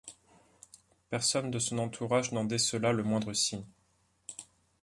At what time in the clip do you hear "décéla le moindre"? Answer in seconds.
2.43-3.33